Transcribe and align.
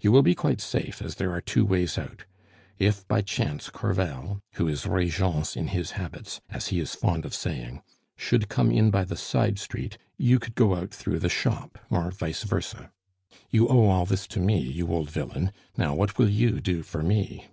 You 0.00 0.10
will 0.10 0.22
be 0.22 0.34
quite 0.34 0.62
safe, 0.62 1.02
as 1.02 1.16
there 1.16 1.32
are 1.32 1.42
two 1.42 1.62
ways 1.66 1.98
out. 1.98 2.24
If 2.78 3.06
by 3.06 3.20
chance 3.20 3.68
Crevel, 3.68 4.40
who 4.54 4.66
is 4.68 4.86
Regence 4.86 5.54
in 5.54 5.66
his 5.68 5.90
habits, 6.00 6.40
as 6.48 6.68
he 6.68 6.80
is 6.80 6.94
fond 6.94 7.26
of 7.26 7.34
saying, 7.34 7.82
should 8.16 8.48
come 8.48 8.70
in 8.70 8.90
by 8.90 9.04
the 9.04 9.18
side 9.18 9.58
street, 9.58 9.98
you 10.16 10.38
could 10.38 10.54
go 10.54 10.76
out 10.76 10.94
through 10.94 11.18
the 11.18 11.28
shop, 11.28 11.78
or 11.90 12.10
vice 12.10 12.42
versa. 12.44 12.90
"You 13.50 13.68
owe 13.68 13.88
all 13.90 14.06
this 14.06 14.26
to 14.28 14.40
me, 14.40 14.60
you 14.60 14.88
old 14.88 15.10
villain; 15.10 15.52
now 15.76 15.94
what 15.94 16.16
will 16.16 16.30
you 16.30 16.58
do 16.58 16.82
for 16.82 17.02
me?" 17.02 17.48